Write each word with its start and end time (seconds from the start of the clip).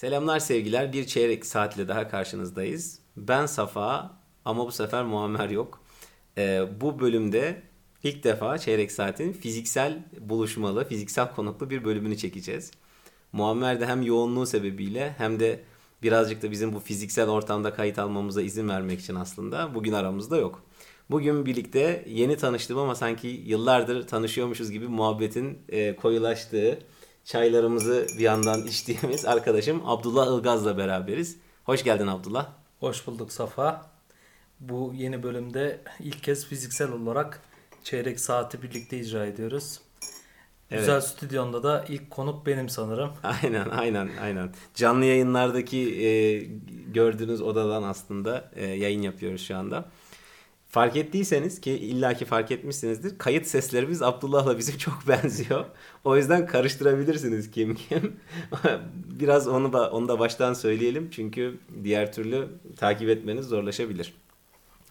Selamlar 0.00 0.38
sevgiler. 0.38 0.92
Bir 0.92 1.06
çeyrek 1.06 1.46
saatle 1.46 1.88
daha 1.88 2.08
karşınızdayız. 2.08 2.98
Ben 3.16 3.46
Safa 3.46 4.16
ama 4.44 4.66
bu 4.66 4.72
sefer 4.72 5.04
Muammer 5.04 5.50
yok. 5.50 5.80
Ee, 6.38 6.62
bu 6.80 7.00
bölümde 7.00 7.62
ilk 8.02 8.24
defa 8.24 8.58
çeyrek 8.58 8.92
saatin 8.92 9.32
fiziksel 9.32 10.04
buluşmalı, 10.20 10.88
fiziksel 10.88 11.34
konuklu 11.34 11.70
bir 11.70 11.84
bölümünü 11.84 12.16
çekeceğiz. 12.16 12.70
Muammer 13.32 13.80
de 13.80 13.86
hem 13.86 14.02
yoğunluğu 14.02 14.46
sebebiyle 14.46 15.14
hem 15.18 15.40
de 15.40 15.60
birazcık 16.02 16.42
da 16.42 16.50
bizim 16.50 16.72
bu 16.72 16.80
fiziksel 16.80 17.28
ortamda 17.28 17.74
kayıt 17.74 17.98
almamıza 17.98 18.42
izin 18.42 18.68
vermek 18.68 19.00
için 19.00 19.14
aslında 19.14 19.74
bugün 19.74 19.92
aramızda 19.92 20.36
yok. 20.36 20.62
Bugün 21.10 21.46
birlikte 21.46 22.04
yeni 22.08 22.36
tanıştım 22.36 22.78
ama 22.78 22.94
sanki 22.94 23.28
yıllardır 23.28 24.06
tanışıyormuşuz 24.06 24.70
gibi 24.70 24.88
muhabbetin 24.88 25.58
e, 25.68 25.96
koyulaştığı, 25.96 26.78
çaylarımızı 27.30 28.06
bir 28.18 28.22
yandan 28.22 28.66
içtiğimiz 28.66 29.24
arkadaşım 29.26 29.82
Abdullah 29.84 30.38
Ilgaz'la 30.38 30.78
beraberiz. 30.78 31.36
Hoş 31.64 31.84
geldin 31.84 32.06
Abdullah. 32.06 32.48
Hoş 32.80 33.06
bulduk 33.06 33.32
Safa. 33.32 33.90
Bu 34.60 34.92
yeni 34.94 35.22
bölümde 35.22 35.80
ilk 36.00 36.22
kez 36.22 36.46
fiziksel 36.46 36.92
olarak 36.92 37.42
çeyrek 37.84 38.20
saati 38.20 38.62
birlikte 38.62 38.98
icra 38.98 39.26
ediyoruz. 39.26 39.80
Evet. 40.70 40.80
Güzel 40.80 41.00
stüdyonda 41.00 41.62
da 41.62 41.84
ilk 41.88 42.10
konuk 42.10 42.46
benim 42.46 42.68
sanırım. 42.68 43.12
Aynen 43.22 43.68
aynen 43.68 44.10
aynen. 44.22 44.54
Canlı 44.74 45.04
yayınlardaki 45.04 46.04
e, 46.04 46.38
gördüğünüz 46.92 47.42
odadan 47.42 47.82
aslında 47.82 48.50
e, 48.56 48.66
yayın 48.66 49.02
yapıyoruz 49.02 49.46
şu 49.46 49.56
anda. 49.56 49.84
Fark 50.70 50.96
ettiyseniz 50.96 51.60
ki 51.60 51.72
illaki 51.72 52.24
fark 52.24 52.50
etmişsinizdir. 52.50 53.18
Kayıt 53.18 53.46
seslerimiz 53.46 54.02
Abdullah'la 54.02 54.58
bizim 54.58 54.76
çok 54.78 55.08
benziyor. 55.08 55.64
O 56.04 56.16
yüzden 56.16 56.46
karıştırabilirsiniz 56.46 57.50
kim 57.50 57.74
kim. 57.74 58.16
Biraz 59.20 59.48
onu 59.48 59.72
da 59.72 59.90
onu 59.90 60.08
da 60.08 60.18
baştan 60.18 60.54
söyleyelim 60.54 61.08
çünkü 61.10 61.58
diğer 61.84 62.12
türlü 62.12 62.48
takip 62.76 63.08
etmeniz 63.08 63.46
zorlaşabilir. 63.46 64.14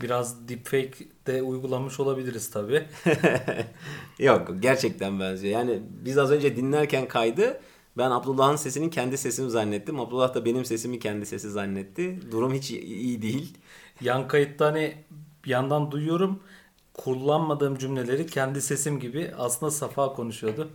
Biraz 0.02 0.50
deepfake 0.50 1.06
de 1.28 1.42
uygulamış 1.42 2.00
olabiliriz 2.00 2.52
tabi. 2.52 2.84
Yok 4.20 4.52
gerçekten 4.60 5.20
benziyor. 5.20 5.54
Yani 5.54 5.80
biz 6.06 6.18
az 6.18 6.32
önce 6.32 6.56
dinlerken 6.56 7.08
kaydı 7.08 7.62
ben 7.98 8.12
Abdullah'ın 8.12 8.56
sesinin 8.56 8.90
kendi 8.90 9.18
sesimi 9.18 9.50
zannettim. 9.50 10.00
Abdullah 10.00 10.34
da 10.34 10.46
benim 10.46 10.66
sesimi 10.66 11.00
kendi 11.00 11.26
sesi 11.26 11.50
zannetti. 11.50 12.20
Durum 12.32 12.54
hiç 12.54 12.72
iyi 12.72 13.22
değil. 13.22 13.58
Yan 14.02 14.28
kayıtta 14.28 14.66
hani 14.66 14.96
bir 15.46 15.50
yandan 15.50 15.92
duyuyorum 15.92 16.40
kullanmadığım 16.94 17.78
cümleleri 17.78 18.28
kendi 18.28 18.62
sesim 18.62 19.00
gibi 19.00 19.32
aslında 19.38 19.72
Safa 19.72 20.14
konuşuyordu. 20.14 20.70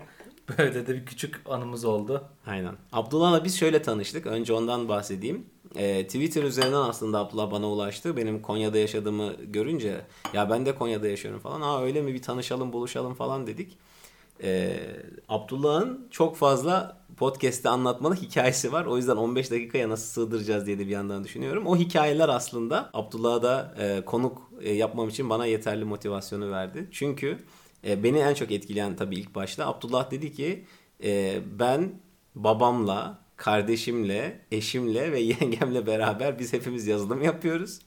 Böyle 0.59 0.87
de 0.87 0.95
bir 0.95 1.07
küçük 1.07 1.41
anımız 1.49 1.85
oldu. 1.85 2.25
Aynen. 2.47 2.75
Abdullah'la 2.93 3.45
biz 3.45 3.59
şöyle 3.59 3.83
tanıştık. 3.83 4.27
Önce 4.27 4.53
ondan 4.53 4.89
bahsedeyim. 4.89 5.47
Ee, 5.77 6.07
Twitter 6.07 6.43
üzerinden 6.43 6.77
aslında 6.77 7.19
Abdullah 7.19 7.51
bana 7.51 7.67
ulaştı. 7.69 8.17
Benim 8.17 8.43
Konya'da 8.43 8.79
yaşadığımı 8.79 9.33
görünce 9.35 10.01
ya 10.33 10.51
ben 10.51 10.67
de 10.67 10.75
Konya'da 10.75 11.09
yaşıyorum 11.09 11.41
falan. 11.41 11.61
Aa 11.61 11.83
öyle 11.83 12.03
mi 12.03 12.15
bir 12.15 12.23
tanışalım 12.23 12.73
buluşalım 12.73 13.15
falan 13.15 13.47
dedik. 13.47 13.79
Ee, 14.45 14.77
Abdullah'ın 15.29 16.09
çok 16.11 16.37
fazla 16.37 17.05
podcast'te 17.17 17.69
anlatmalı 17.69 18.15
hikayesi 18.15 18.73
var. 18.73 18.87
O 18.87 18.97
yüzden 18.97 19.17
15 19.17 19.51
dakikaya 19.51 19.89
nasıl 19.89 20.07
sığdıracağız 20.07 20.67
diye 20.67 20.79
de 20.79 20.87
bir 20.87 20.93
yandan 20.93 21.25
düşünüyorum. 21.25 21.67
O 21.67 21.77
hikayeler 21.77 22.29
aslında 22.29 22.91
Abdullah'a 22.93 23.43
da 23.43 23.75
e, 23.79 24.05
konuk 24.05 24.51
e, 24.61 24.73
yapmam 24.73 25.09
için 25.09 25.31
bana 25.31 25.47
yeterli 25.47 25.85
motivasyonu 25.85 26.51
verdi. 26.51 26.89
Çünkü 26.93 27.39
e, 27.87 28.03
beni 28.03 28.19
en 28.19 28.35
çok 28.35 28.51
etkileyen 28.51 28.97
tabii 28.97 29.17
ilk 29.17 29.35
başta 29.35 29.67
Abdullah 29.67 30.11
dedi 30.11 30.33
ki 30.33 30.65
e, 31.05 31.41
ben 31.59 32.01
babamla, 32.35 33.19
kardeşimle, 33.37 34.41
eşimle 34.53 35.13
ve 35.13 35.21
yengemle 35.41 35.87
beraber 35.87 36.39
biz 36.39 36.53
hepimiz 36.53 36.87
yazılım 36.87 37.23
yapıyoruz. 37.23 37.79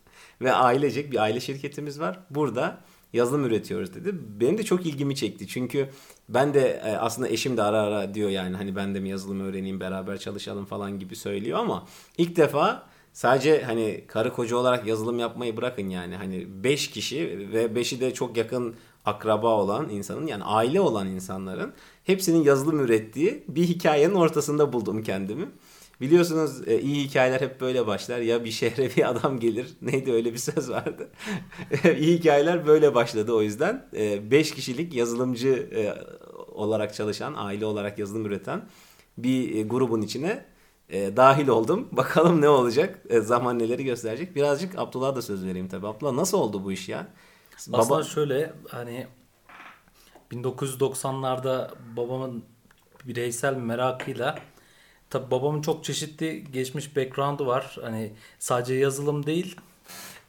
Ve 0.42 0.54
ailecek 0.54 1.12
bir 1.12 1.18
aile 1.18 1.40
şirketimiz 1.40 2.00
var. 2.00 2.20
Burada 2.30 2.82
yazılım 3.14 3.46
üretiyoruz 3.46 3.94
dedi. 3.94 4.16
Benim 4.40 4.58
de 4.58 4.64
çok 4.64 4.86
ilgimi 4.86 5.16
çekti. 5.16 5.48
Çünkü 5.48 5.90
ben 6.30 6.54
de 6.54 6.82
e, 6.86 6.96
aslında 6.96 7.28
eşim 7.30 7.58
de 7.58 7.64
ara 7.64 7.82
ara 7.82 8.14
diyor 8.14 8.30
yani 8.30 8.56
hani 8.56 8.76
ben 8.76 8.96
de 8.96 9.00
mi 9.00 9.10
yazılım 9.10 9.40
öğreneyim 9.40 9.80
beraber 9.80 10.18
çalışalım 10.18 10.66
falan 10.66 11.00
gibi 11.00 11.16
söylüyor 11.16 11.60
ama 11.60 11.88
ilk 12.18 12.36
defa 12.36 12.84
sadece 13.14 13.64
hani 13.64 14.04
karı 14.08 14.34
koca 14.34 14.58
olarak 14.58 14.88
yazılım 14.88 15.20
yapmayı 15.20 15.58
bırakın 15.58 15.90
yani 15.90 16.16
hani 16.16 16.64
5 16.64 16.90
kişi 16.92 17.50
ve 17.54 17.66
5'i 17.66 18.00
de 18.00 18.14
çok 18.14 18.38
yakın 18.38 18.76
akraba 19.06 19.48
olan 19.48 19.90
insanın 19.90 20.28
yani 20.28 20.44
aile 20.44 20.82
olan 20.82 21.08
insanların 21.08 21.74
hepsinin 22.04 22.44
yazılım 22.44 22.80
ürettiği 22.80 23.44
bir 23.48 23.64
hikayenin 23.64 24.16
ortasında 24.16 24.74
buldum 24.74 25.04
kendimi. 25.04 25.50
Biliyorsunuz 26.02 26.68
e, 26.68 26.82
iyi 26.82 27.04
hikayeler 27.04 27.42
hep 27.42 27.62
böyle 27.62 27.88
başlar. 27.88 28.20
Ya 28.20 28.46
bir 28.46 28.52
şehre 28.52 28.96
bir 28.96 29.10
adam 29.10 29.40
gelir. 29.40 29.68
Neydi 29.82 30.12
öyle 30.12 30.34
bir 30.34 30.38
söz 30.38 30.70
vardı. 30.70 31.10
iyi 31.98 32.18
hikayeler 32.18 32.68
böyle 32.68 32.96
başladı 32.96 33.34
o 33.34 33.42
yüzden. 33.42 33.90
5 33.94 34.54
kişilik 34.54 34.94
yazılımcı 34.94 35.70
e, 35.76 35.94
olarak 36.52 36.94
çalışan, 36.94 37.34
aile 37.38 37.66
olarak 37.66 38.00
yazılım 38.00 38.26
üreten 38.26 38.62
bir 39.18 39.56
e, 39.56 39.64
grubun 39.64 40.02
içine 40.02 40.46
dahil 40.92 41.48
oldum. 41.48 41.88
Bakalım 41.92 42.42
ne 42.42 42.50
olacak? 42.50 43.00
Zaman 43.22 43.60
neleri 43.60 43.84
gösterecek? 43.84 44.36
Birazcık 44.36 44.80
Abdullah'a 44.80 45.16
da 45.16 45.22
söz 45.22 45.46
vereyim 45.46 45.68
tabii. 45.68 45.88
Abdullah 45.88 46.14
nasıl 46.14 46.38
oldu 46.38 46.64
bu 46.64 46.72
iş 46.72 46.90
ya? 46.90 47.08
Aslında 47.58 47.78
Baba... 47.78 48.04
şöyle 48.04 48.54
hani 48.70 49.08
1990'larda 50.32 51.70
babamın 51.98 52.44
bireysel 53.06 53.56
merakıyla 53.56 54.36
Tabi 55.10 55.32
babamın 55.32 55.62
çok 55.62 55.84
çeşitli 55.84 56.44
geçmiş 56.52 56.96
background'u 56.98 57.48
var. 57.48 57.78
Hani 57.82 58.14
sadece 58.40 58.74
yazılım 58.74 59.26
değil. 59.26 59.56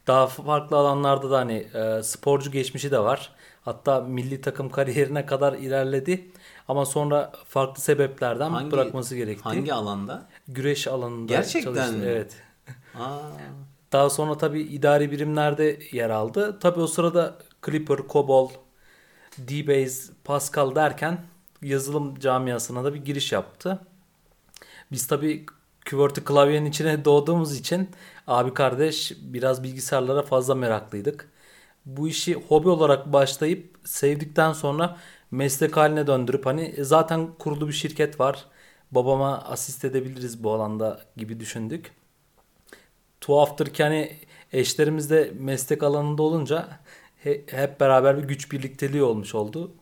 Daha 0.06 0.26
farklı 0.26 0.76
alanlarda 0.76 1.30
da 1.30 1.38
hani 1.38 1.66
e, 1.74 2.02
sporcu 2.02 2.50
geçmişi 2.50 2.90
de 2.90 2.98
var. 2.98 3.32
Hatta 3.64 4.00
milli 4.00 4.40
takım 4.40 4.70
kariyerine 4.70 5.26
kadar 5.26 5.52
ilerledi. 5.52 6.30
Ama 6.68 6.86
sonra 6.86 7.32
farklı 7.48 7.82
sebeplerden 7.82 8.50
hangi, 8.50 8.70
bırakması 8.70 9.16
gerekti. 9.16 9.42
Hangi 9.42 9.74
alanda? 9.74 10.26
Güreş 10.48 10.86
alanında 10.88 11.32
Gerçekten 11.32 11.74
çalıştı. 11.74 11.96
mi? 11.96 12.04
Evet. 12.06 12.36
Aa. 12.94 13.18
Daha 13.92 14.10
sonra 14.10 14.38
tabi 14.38 14.60
idari 14.60 15.10
birimlerde 15.10 15.78
yer 15.92 16.10
aldı. 16.10 16.58
Tabi 16.58 16.80
o 16.80 16.86
sırada 16.86 17.38
Clipper, 17.66 17.98
Cobol, 18.08 18.50
D-Base, 19.38 20.12
Pascal 20.24 20.74
derken 20.74 21.20
yazılım 21.62 22.18
camiasına 22.18 22.84
da 22.84 22.94
bir 22.94 23.04
giriş 23.04 23.32
yaptı. 23.32 23.78
Biz 24.92 25.06
tabii 25.06 25.46
QWERTY 25.90 26.20
klavyenin 26.20 26.70
içine 26.70 27.04
doğduğumuz 27.04 27.56
için 27.58 27.90
abi 28.26 28.54
kardeş 28.54 29.12
biraz 29.20 29.62
bilgisayarlara 29.62 30.22
fazla 30.22 30.54
meraklıydık. 30.54 31.28
Bu 31.86 32.08
işi 32.08 32.34
hobi 32.34 32.68
olarak 32.68 33.12
başlayıp 33.12 33.76
sevdikten 33.84 34.52
sonra 34.52 34.96
meslek 35.30 35.76
haline 35.76 36.06
döndürüp 36.06 36.46
hani 36.46 36.74
zaten 36.78 37.28
kurulu 37.38 37.68
bir 37.68 37.72
şirket 37.72 38.20
var. 38.20 38.46
Babama 38.92 39.38
asist 39.38 39.84
edebiliriz 39.84 40.44
bu 40.44 40.52
alanda 40.52 41.00
gibi 41.16 41.40
düşündük. 41.40 41.92
Tuhaftır 43.20 43.66
ki 43.66 43.82
hani 43.82 44.18
eşlerimiz 44.52 45.10
de 45.10 45.32
meslek 45.38 45.82
alanında 45.82 46.22
olunca 46.22 46.80
hep 47.46 47.80
beraber 47.80 48.18
bir 48.18 48.24
güç 48.28 48.52
birlikteliği 48.52 49.02
olmuş 49.02 49.34
oldu. 49.34 49.72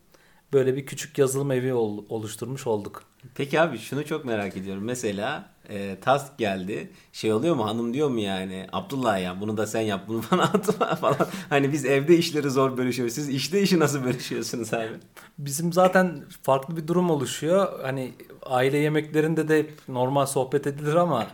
Böyle 0.53 0.77
bir 0.77 0.87
küçük 0.87 1.19
yazılım 1.19 1.51
evi 1.51 1.75
oluşturmuş 1.75 2.67
olduk. 2.67 3.03
Peki 3.35 3.61
abi 3.61 3.79
şunu 3.79 4.07
çok 4.07 4.25
merak 4.25 4.57
ediyorum. 4.57 4.85
Mesela 4.85 5.51
e, 5.69 6.01
task 6.01 6.39
geldi. 6.39 6.91
Şey 7.13 7.33
oluyor 7.33 7.55
mu 7.55 7.67
hanım 7.67 7.95
diyor 7.95 8.09
mu 8.09 8.21
yani 8.21 8.67
Abdullah 8.73 9.23
ya 9.23 9.41
bunu 9.41 9.57
da 9.57 9.67
sen 9.67 9.81
yap 9.81 10.05
bunu 10.09 10.23
bana 10.31 10.43
atma 10.55 10.95
falan. 10.95 11.29
Hani 11.49 11.73
biz 11.73 11.85
evde 11.85 12.17
işleri 12.17 12.51
zor 12.51 12.77
bölüşüyoruz. 12.77 13.15
Siz 13.15 13.29
işte 13.29 13.63
işi 13.63 13.79
nasıl 13.79 14.05
bölüşüyorsunuz 14.05 14.75
abi? 14.75 14.91
Bizim 15.39 15.73
zaten 15.73 16.25
farklı 16.43 16.77
bir 16.77 16.87
durum 16.89 17.11
oluşuyor. 17.11 17.81
Hani 17.83 18.13
aile 18.43 18.79
yemeklerinde 18.79 19.49
de 19.49 19.67
normal 19.89 20.27
sohbet 20.27 20.67
edilir 20.67 20.95
ama 20.95 21.27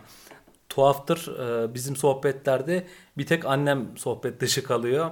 tuhaftır 0.69 1.39
e, 1.39 1.73
bizim 1.73 1.95
sohbetlerde 1.95 2.87
bir 3.17 3.25
tek 3.25 3.45
annem 3.45 3.97
sohbet 3.97 4.41
dışı 4.41 4.63
kalıyor. 4.63 5.11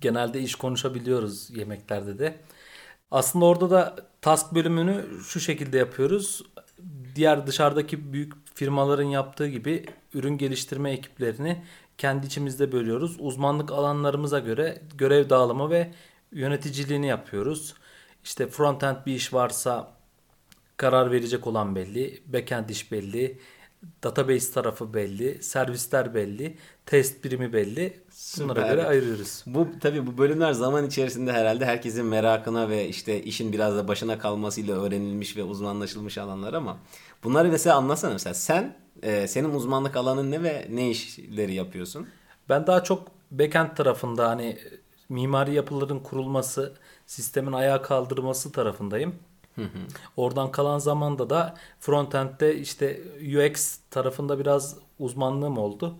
Genelde 0.00 0.40
iş 0.40 0.54
konuşabiliyoruz 0.54 1.50
yemeklerde 1.56 2.18
de. 2.18 2.36
Aslında 3.10 3.44
orada 3.44 3.70
da 3.70 3.96
task 4.20 4.54
bölümünü 4.54 5.04
şu 5.28 5.40
şekilde 5.40 5.78
yapıyoruz. 5.78 6.42
Diğer 7.14 7.46
dışarıdaki 7.46 8.12
büyük 8.12 8.32
firmaların 8.54 9.04
yaptığı 9.04 9.48
gibi 9.48 9.86
ürün 10.14 10.38
geliştirme 10.38 10.90
ekiplerini 10.90 11.64
kendi 11.98 12.26
içimizde 12.26 12.72
bölüyoruz. 12.72 13.16
Uzmanlık 13.18 13.72
alanlarımıza 13.72 14.38
göre 14.38 14.82
görev 14.98 15.30
dağılımı 15.30 15.70
ve 15.70 15.90
yöneticiliğini 16.32 17.06
yapıyoruz. 17.06 17.74
İşte 18.24 18.46
frontend 18.46 18.96
bir 19.06 19.14
iş 19.14 19.34
varsa 19.34 19.92
karar 20.76 21.10
verecek 21.10 21.46
olan 21.46 21.76
belli, 21.76 22.22
backend 22.26 22.68
iş 22.68 22.92
belli, 22.92 23.38
database 24.04 24.52
tarafı 24.52 24.94
belli, 24.94 25.42
servisler 25.42 26.14
belli, 26.14 26.56
test 26.86 27.24
birimi 27.24 27.52
belli. 27.52 28.00
Bunlara 28.38 28.60
Süper. 28.60 28.70
göre 28.70 28.86
ayırıyoruz. 28.86 29.44
Bu 29.46 29.68
tabii 29.80 30.06
bu 30.06 30.18
bölümler 30.18 30.52
zaman 30.52 30.86
içerisinde 30.86 31.32
herhalde 31.32 31.66
herkesin 31.66 32.06
merakına 32.06 32.68
ve 32.68 32.88
işte 32.88 33.22
işin 33.22 33.52
biraz 33.52 33.76
da 33.76 33.88
başına 33.88 34.18
kalmasıyla 34.18 34.82
öğrenilmiş 34.82 35.36
ve 35.36 35.42
uzmanlaşılmış 35.42 36.18
alanlar 36.18 36.54
ama 36.54 36.78
bunları 37.24 37.48
mesela 37.48 37.76
anlasana 37.76 38.12
mesela 38.12 38.34
sen 38.34 38.76
e, 39.02 39.26
senin 39.26 39.54
uzmanlık 39.54 39.96
alanın 39.96 40.30
ne 40.30 40.42
ve 40.42 40.66
ne 40.70 40.90
işleri 40.90 41.54
yapıyorsun? 41.54 42.08
Ben 42.48 42.66
daha 42.66 42.84
çok 42.84 43.08
backend 43.30 43.76
tarafında 43.76 44.28
hani 44.28 44.58
mimari 45.08 45.54
yapıların 45.54 45.98
kurulması, 45.98 46.74
sistemin 47.06 47.52
ayağa 47.52 47.82
kaldırması 47.82 48.52
tarafındayım. 48.52 49.14
Oradan 50.16 50.52
kalan 50.52 50.78
zamanda 50.78 51.30
da 51.30 51.54
frontend'de 51.80 52.58
işte 52.58 53.00
UX 53.36 53.78
tarafında 53.90 54.38
biraz 54.38 54.76
uzmanlığım 54.98 55.58
oldu. 55.58 55.96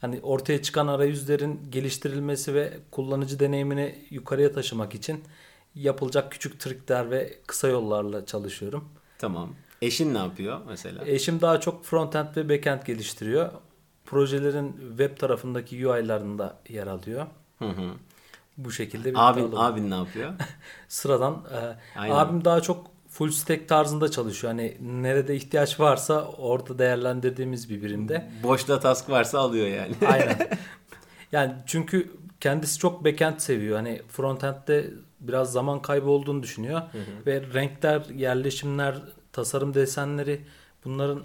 Hani 0.00 0.20
ortaya 0.22 0.62
çıkan 0.62 0.86
arayüzlerin 0.86 1.60
geliştirilmesi 1.70 2.54
ve 2.54 2.72
kullanıcı 2.90 3.40
deneyimini 3.40 3.98
yukarıya 4.10 4.52
taşımak 4.52 4.94
için 4.94 5.24
yapılacak 5.74 6.32
küçük 6.32 6.60
trikler 6.60 7.10
ve 7.10 7.38
kısa 7.46 7.68
yollarla 7.68 8.26
çalışıyorum. 8.26 8.88
Tamam. 9.18 9.54
Eşin 9.82 10.14
ne 10.14 10.18
yapıyor 10.18 10.60
mesela? 10.68 11.04
Eşim 11.06 11.40
daha 11.40 11.60
çok 11.60 11.84
frontend 11.84 12.36
ve 12.36 12.48
backend 12.48 12.82
geliştiriyor. 12.82 13.50
Projelerin 14.06 14.76
web 14.88 15.16
tarafındaki 15.16 15.88
UI'larında 15.88 16.58
yer 16.68 16.86
alıyor. 16.86 17.26
Hı 17.58 17.68
hı. 17.68 17.90
Bu 18.58 18.72
şekilde 18.72 19.10
bir 19.10 19.28
Abin, 19.30 19.52
abin 19.56 19.90
ne 19.90 19.94
yapıyor? 19.94 20.32
sıradan. 20.88 21.44
e, 21.54 21.98
Aynen. 21.98 22.14
abim 22.14 22.44
daha 22.44 22.60
çok 22.60 22.86
full 23.08 23.30
stack 23.30 23.68
tarzında 23.68 24.10
çalışıyor. 24.10 24.52
Hani 24.52 24.76
nerede 24.80 25.36
ihtiyaç 25.36 25.80
varsa 25.80 26.24
orada 26.24 26.78
değerlendirdiğimiz 26.78 27.70
bir 27.70 27.82
birimde. 27.82 28.30
Boşta 28.42 28.80
task 28.80 29.10
varsa 29.10 29.38
alıyor 29.38 29.66
yani. 29.66 29.94
Aynen. 30.08 30.48
Yani 31.32 31.54
çünkü 31.66 32.10
kendisi 32.40 32.78
çok 32.78 33.04
backend 33.04 33.38
seviyor. 33.38 33.76
Hani 33.76 34.02
frontend'de 34.08 34.90
biraz 35.20 35.52
zaman 35.52 35.82
kaybı 35.82 36.10
olduğunu 36.10 36.42
düşünüyor. 36.42 36.82
Ve 37.26 37.42
renkler, 37.54 38.04
yerleşimler, 38.14 38.96
tasarım 39.32 39.74
desenleri 39.74 40.44
bunların 40.84 41.22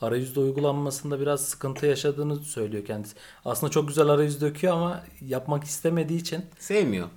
arayüzde 0.00 0.40
uygulanmasında 0.40 1.20
biraz 1.20 1.40
sıkıntı 1.40 1.86
yaşadığını 1.86 2.36
söylüyor 2.36 2.84
kendisi. 2.84 3.14
Aslında 3.44 3.70
çok 3.70 3.88
güzel 3.88 4.08
arayüz 4.08 4.40
döküyor 4.40 4.74
ama 4.74 5.04
yapmak 5.20 5.64
istemediği 5.64 6.18
için 6.20 6.44
Sevmiyor. 6.58 7.08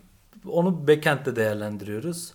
onu 0.48 0.88
backend'de 0.88 1.36
değerlendiriyoruz. 1.36 2.34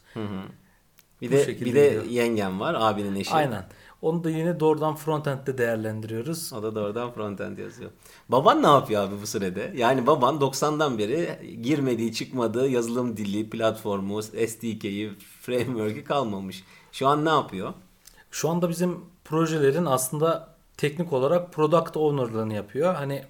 Bir 1.20 1.28
Bu 1.28 1.32
de 1.32 1.46
bir 1.48 1.74
de 1.74 1.88
gidiyor. 1.88 2.04
yengem 2.04 2.60
var, 2.60 2.76
abinin 2.78 3.14
eşi. 3.14 3.34
Aynen. 3.34 3.64
Onu 4.02 4.24
da 4.24 4.30
yine 4.30 4.60
doğrudan 4.60 4.96
frontend'de 4.96 5.58
değerlendiriyoruz. 5.58 6.52
O 6.52 6.62
da 6.62 6.74
doğrudan 6.74 7.12
frontend 7.12 7.58
yazıyor. 7.58 7.90
Baban 8.28 8.62
ne 8.62 8.66
yapıyor 8.66 9.02
abi 9.02 9.14
bu 9.22 9.26
sürede? 9.26 9.72
Yani 9.76 10.06
baban 10.06 10.34
90'dan 10.40 10.98
beri 10.98 11.38
girmediği, 11.62 12.12
çıkmadığı 12.12 12.68
yazılım 12.68 13.16
dili, 13.16 13.50
platformu, 13.50 14.22
SDK'yi, 14.22 15.12
framework'ü 15.40 16.04
kalmamış. 16.04 16.64
Şu 16.92 17.06
an 17.08 17.24
ne 17.24 17.28
yapıyor? 17.28 17.74
Şu 18.30 18.48
anda 18.48 18.68
bizim 18.68 19.04
projelerin 19.24 19.84
aslında 19.84 20.54
teknik 20.76 21.12
olarak 21.12 21.52
product 21.52 21.96
owner'lığını 21.96 22.54
yapıyor. 22.54 22.94
Hani 22.94 23.24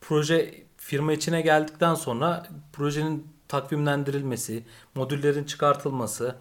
proje 0.00 0.64
firma 0.76 1.12
içine 1.12 1.40
geldikten 1.42 1.94
sonra 1.94 2.46
projenin 2.72 3.26
takvimlendirilmesi, 3.48 4.64
modüllerin 4.94 5.44
çıkartılması, 5.44 6.36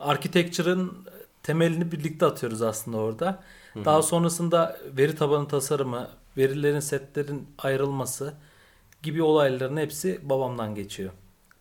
architecture'ın 0.00 1.08
temelini 1.42 1.92
birlikte 1.92 2.26
atıyoruz 2.26 2.62
aslında 2.62 2.96
orada. 2.96 3.42
Daha 3.84 4.02
sonrasında 4.02 4.80
veri 4.96 5.16
tabanı 5.16 5.48
tasarımı, 5.48 6.08
verilerin 6.36 6.80
setlerin 6.80 7.48
ayrılması 7.58 8.34
gibi 9.02 9.22
olayların 9.22 9.76
hepsi 9.76 10.20
babamdan 10.22 10.74
geçiyor. 10.74 11.12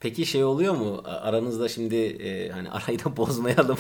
Peki 0.04 0.26
şey 0.26 0.44
oluyor 0.44 0.74
mu 0.76 1.02
aranızda 1.06 1.70
şimdi 1.70 1.96
e, 1.96 2.50
hani 2.50 2.72
arayı 2.72 3.04
da 3.06 3.18
bozmayalım. 3.18 3.78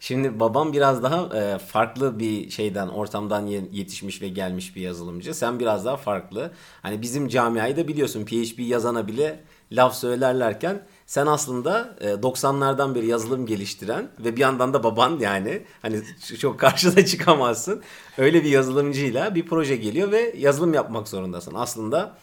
Şimdi 0.00 0.40
babam 0.40 0.72
biraz 0.72 1.02
daha 1.02 1.38
e, 1.38 1.58
farklı 1.58 2.18
bir 2.18 2.50
şeyden 2.50 2.88
ortamdan 2.88 3.46
ye- 3.46 3.68
yetişmiş 3.72 4.22
ve 4.22 4.28
gelmiş 4.28 4.76
bir 4.76 4.80
yazılımcı. 4.80 5.34
Sen 5.34 5.60
biraz 5.60 5.84
daha 5.84 5.96
farklı. 5.96 6.50
Hani 6.82 7.02
bizim 7.02 7.28
camiayı 7.28 7.76
da 7.76 7.88
biliyorsun 7.88 8.24
PHP 8.24 8.58
yazana 8.58 9.08
bile 9.08 9.40
laf 9.72 9.94
söylerlerken 9.94 10.86
sen 11.06 11.26
aslında 11.26 11.96
e, 12.00 12.22
90'lardan 12.22 12.94
beri 12.94 13.06
yazılım 13.06 13.46
geliştiren 13.46 14.08
ve 14.18 14.36
bir 14.36 14.40
yandan 14.40 14.74
da 14.74 14.84
baban 14.84 15.18
yani 15.20 15.62
hani 15.82 16.00
çok 16.38 16.60
karşıda 16.60 17.04
çıkamazsın. 17.06 17.82
Öyle 18.18 18.44
bir 18.44 18.50
yazılımcıyla 18.50 19.34
bir 19.34 19.46
proje 19.46 19.76
geliyor 19.76 20.12
ve 20.12 20.34
yazılım 20.38 20.74
yapmak 20.74 21.08
zorundasın. 21.08 21.54
Aslında 21.54 22.16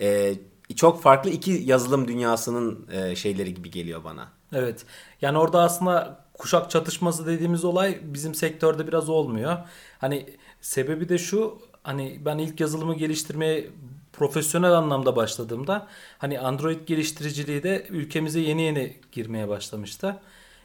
e, 0.00 0.34
çok 0.76 1.02
farklı 1.02 1.30
iki 1.30 1.50
yazılım 1.50 2.08
dünyasının 2.08 2.86
e, 2.92 3.16
şeyleri 3.16 3.54
gibi 3.54 3.70
geliyor 3.70 4.04
bana. 4.04 4.28
Evet. 4.52 4.84
Yani 5.20 5.38
orada 5.38 5.62
aslında 5.62 6.24
kuşak 6.38 6.70
çatışması 6.70 7.26
dediğimiz 7.26 7.64
olay 7.64 7.98
bizim 8.02 8.34
sektörde 8.34 8.86
biraz 8.86 9.08
olmuyor. 9.08 9.58
Hani 9.98 10.26
sebebi 10.60 11.08
de 11.08 11.18
şu 11.18 11.58
hani 11.82 12.20
ben 12.24 12.38
ilk 12.38 12.60
yazılımı 12.60 12.94
geliştirmeye 12.94 13.70
profesyonel 14.12 14.72
anlamda 14.72 15.16
başladığımda 15.16 15.86
hani 16.18 16.40
Android 16.40 16.86
geliştiriciliği 16.86 17.62
de 17.62 17.86
ülkemize 17.90 18.40
yeni 18.40 18.62
yeni 18.62 18.96
girmeye 19.12 19.48
başlamıştı. 19.48 20.16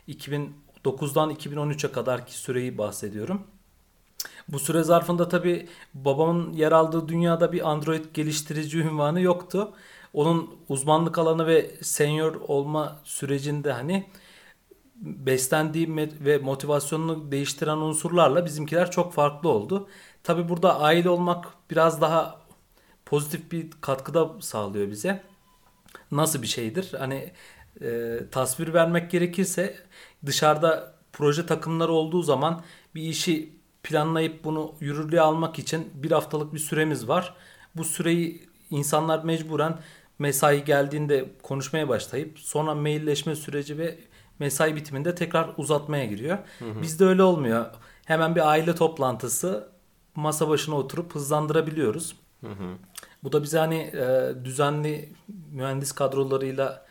2009'dan 0.07 1.31
2013'e 1.31 1.91
kadarki 1.91 2.33
süreyi 2.33 2.77
bahsediyorum. 2.77 3.41
Bu 4.47 4.59
süre 4.59 4.83
zarfında 4.83 5.29
tabii 5.29 5.67
babamın 5.93 6.53
yer 6.53 6.71
aldığı 6.71 7.07
dünyada 7.07 7.51
bir 7.51 7.69
Android 7.69 8.05
geliştirici 8.13 8.79
ünvanı 8.79 9.21
yoktu. 9.21 9.73
Onun 10.15 10.55
uzmanlık 10.69 11.17
alanı 11.17 11.47
ve 11.47 11.71
senior 11.81 12.35
olma 12.35 12.99
sürecinde 13.03 13.71
hani 13.71 14.09
beslendiği 14.95 15.97
ve 15.97 16.37
motivasyonunu 16.37 17.31
değiştiren 17.31 17.77
unsurlarla 17.77 18.45
bizimkiler 18.45 18.91
çok 18.91 19.13
farklı 19.13 19.49
oldu. 19.49 19.87
Tabii 20.23 20.49
burada 20.49 20.79
aile 20.79 21.09
olmak 21.09 21.45
biraz 21.71 22.01
daha 22.01 22.41
pozitif 23.05 23.51
bir 23.51 23.71
katkıda 23.81 24.41
sağlıyor 24.41 24.89
bize. 24.91 25.23
Nasıl 26.11 26.41
bir 26.41 26.47
şeydir? 26.47 26.93
Hani 26.99 27.31
e, 27.81 28.19
tasvir 28.31 28.73
vermek 28.73 29.11
gerekirse 29.11 29.75
dışarıda 30.25 30.95
proje 31.13 31.45
takımları 31.45 31.91
olduğu 31.91 32.21
zaman 32.23 32.63
bir 32.95 33.01
işi 33.01 33.53
planlayıp 33.83 34.43
bunu 34.43 34.75
yürürlüğe 34.79 35.21
almak 35.21 35.59
için 35.59 35.91
bir 35.93 36.11
haftalık 36.11 36.53
bir 36.53 36.59
süremiz 36.59 37.07
var. 37.07 37.35
Bu 37.75 37.83
süreyi 37.83 38.49
insanlar 38.69 39.23
mecburen 39.23 39.79
mesai 40.19 40.63
geldiğinde 40.65 41.25
konuşmaya 41.43 41.89
başlayıp 41.89 42.39
sonra 42.39 42.75
mailleşme 42.75 43.35
süreci 43.35 43.77
ve 43.77 43.99
mesai 44.39 44.75
bitiminde 44.75 45.15
tekrar 45.15 45.49
uzatmaya 45.57 46.05
giriyor. 46.05 46.37
Bizde 46.81 47.05
öyle 47.05 47.23
olmuyor. 47.23 47.65
Hemen 48.05 48.35
bir 48.35 48.49
aile 48.49 48.75
toplantısı 48.75 49.69
masa 50.15 50.49
başına 50.49 50.75
oturup 50.75 51.15
hızlandırabiliyoruz. 51.15 52.15
Bu 53.23 53.31
da 53.31 53.43
bize 53.43 53.57
hani 53.59 53.77
e, 53.77 54.33
düzenli 54.43 55.13
mühendis 55.51 55.91
kadrolarıyla 55.91 56.85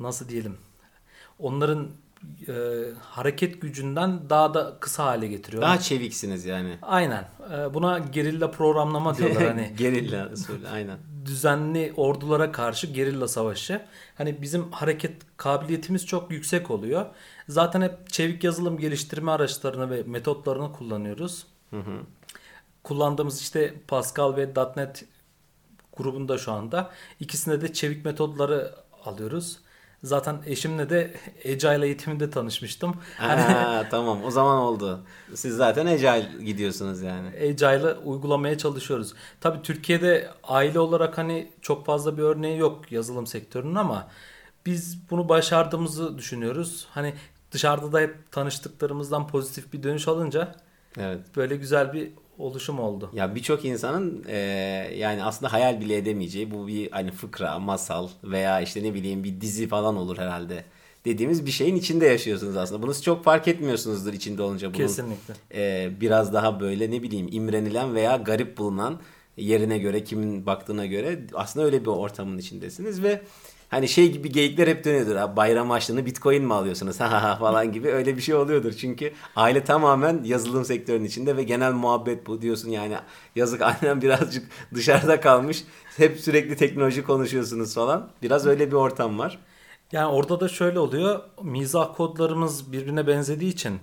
nasıl 0.00 0.28
diyelim 0.28 0.56
onların 1.38 1.88
e, 2.48 2.54
hareket 3.00 3.62
gücünden 3.62 4.30
daha 4.30 4.54
da 4.54 4.76
kısa 4.80 5.04
hale 5.04 5.28
getiriyor. 5.28 5.62
Daha 5.62 5.78
çeviksiniz 5.78 6.44
yani. 6.44 6.78
Aynen. 6.82 7.28
E, 7.52 7.74
buna 7.74 7.98
gerilla 7.98 8.50
programlama 8.50 9.16
diyorlar 9.16 9.46
hani. 9.48 9.72
Gerilla 9.76 10.30
usulü 10.32 10.68
aynen. 10.68 10.98
Düzenli 11.24 11.92
ordulara 11.96 12.52
karşı 12.52 12.86
gerilla 12.86 13.28
savaşı. 13.28 13.82
Hani 14.14 14.42
bizim 14.42 14.72
hareket 14.72 15.22
kabiliyetimiz 15.36 16.06
çok 16.06 16.30
yüksek 16.30 16.70
oluyor. 16.70 17.06
Zaten 17.48 17.82
hep 17.82 18.08
çevik 18.08 18.44
yazılım 18.44 18.78
geliştirme 18.78 19.30
araçlarını 19.30 19.90
ve 19.90 20.02
metotlarını 20.02 20.72
kullanıyoruz. 20.72 21.46
Kullandığımız 22.82 23.40
işte 23.40 23.74
Pascal 23.88 24.36
ve 24.36 24.50
.NET 24.76 25.04
grubunda 25.96 26.38
şu 26.38 26.52
anda. 26.52 26.90
İkisinde 27.20 27.60
de 27.60 27.72
çevik 27.72 28.04
metodları 28.04 28.74
alıyoruz. 29.04 29.58
Zaten 30.02 30.36
eşimle 30.46 30.90
de 30.90 31.14
Agile 31.44 31.86
eğitiminde 31.86 32.30
tanışmıştım. 32.30 32.96
Hani 33.18 33.40
Ha, 33.40 33.86
tamam 33.90 34.24
o 34.24 34.30
zaman 34.30 34.58
oldu. 34.58 35.00
Siz 35.34 35.56
zaten 35.56 35.86
Agile 35.86 36.44
gidiyorsunuz 36.44 37.02
yani. 37.02 37.28
Agile'ı 37.28 37.98
uygulamaya 38.04 38.58
çalışıyoruz. 38.58 39.14
Tabii 39.40 39.62
Türkiye'de 39.62 40.30
aile 40.44 40.78
olarak 40.80 41.18
hani 41.18 41.52
çok 41.60 41.86
fazla 41.86 42.16
bir 42.18 42.22
örneği 42.22 42.58
yok 42.58 42.92
yazılım 42.92 43.26
sektörünün 43.26 43.74
ama 43.74 44.08
biz 44.66 45.10
bunu 45.10 45.28
başardığımızı 45.28 46.18
düşünüyoruz. 46.18 46.86
Hani 46.90 47.14
dışarıda 47.52 47.92
da 47.92 48.00
hep 48.00 48.32
tanıştıklarımızdan 48.32 49.26
pozitif 49.28 49.72
bir 49.72 49.82
dönüş 49.82 50.08
alınca 50.08 50.54
Evet. 50.98 51.20
böyle 51.36 51.56
güzel 51.56 51.92
bir 51.92 52.12
oluşum 52.42 52.80
oldu. 52.80 53.10
Ya 53.12 53.34
birçok 53.34 53.64
insanın 53.64 54.24
e, 54.28 54.36
yani 54.96 55.24
aslında 55.24 55.52
hayal 55.52 55.80
bile 55.80 55.96
edemeyeceği 55.96 56.50
bu 56.50 56.66
bir 56.66 56.90
hani 56.90 57.10
fıkra, 57.10 57.58
masal 57.58 58.08
veya 58.24 58.60
işte 58.60 58.82
ne 58.82 58.94
bileyim 58.94 59.24
bir 59.24 59.40
dizi 59.40 59.68
falan 59.68 59.96
olur 59.96 60.18
herhalde. 60.18 60.64
Dediğimiz 61.04 61.46
bir 61.46 61.50
şeyin 61.50 61.76
içinde 61.76 62.06
yaşıyorsunuz 62.06 62.56
aslında. 62.56 62.82
Bunu 62.82 63.02
çok 63.02 63.24
fark 63.24 63.48
etmiyorsunuzdur 63.48 64.12
içinde 64.12 64.42
olunca. 64.42 64.68
Bunun, 64.68 64.78
Kesinlikle. 64.78 65.34
e, 65.54 65.90
biraz 66.00 66.32
daha 66.32 66.60
böyle 66.60 66.90
ne 66.90 67.02
bileyim 67.02 67.28
imrenilen 67.32 67.94
veya 67.94 68.16
garip 68.16 68.58
bulunan 68.58 69.00
yerine 69.36 69.78
göre 69.78 70.04
kimin 70.04 70.46
baktığına 70.46 70.86
göre 70.86 71.20
aslında 71.34 71.66
öyle 71.66 71.80
bir 71.80 71.86
ortamın 71.86 72.38
içindesiniz 72.38 73.02
ve 73.02 73.22
Hani 73.72 73.88
şey 73.88 74.12
gibi 74.12 74.32
geyikler 74.32 74.68
hep 74.68 74.84
dönüyordur. 74.84 75.16
Abi 75.16 75.36
bayram 75.36 75.70
açlığını 75.70 76.06
bitcoin 76.06 76.44
mi 76.44 76.54
alıyorsunuz 76.54 77.00
ha 77.00 77.22
ha 77.22 77.36
falan 77.36 77.72
gibi 77.72 77.88
öyle 77.88 78.16
bir 78.16 78.22
şey 78.22 78.34
oluyordur. 78.34 78.72
Çünkü 78.72 79.12
aile 79.36 79.64
tamamen 79.64 80.20
yazılım 80.24 80.64
sektörünün 80.64 81.04
içinde 81.04 81.36
ve 81.36 81.42
genel 81.42 81.72
muhabbet 81.72 82.26
bu 82.26 82.42
diyorsun 82.42 82.70
yani 82.70 82.96
yazık 83.36 83.62
annem 83.82 84.02
birazcık 84.02 84.48
dışarıda 84.74 85.20
kalmış. 85.20 85.64
Hep 85.96 86.20
sürekli 86.20 86.56
teknoloji 86.56 87.04
konuşuyorsunuz 87.04 87.74
falan. 87.74 88.08
Biraz 88.22 88.46
öyle 88.46 88.66
bir 88.66 88.76
ortam 88.76 89.18
var. 89.18 89.38
Yani 89.92 90.06
orada 90.06 90.40
da 90.40 90.48
şöyle 90.48 90.78
oluyor. 90.78 91.20
Mizah 91.42 91.96
kodlarımız 91.96 92.72
birbirine 92.72 93.06
benzediği 93.06 93.52
için 93.52 93.80